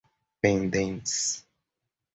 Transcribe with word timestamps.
pendentes 0.41 1.45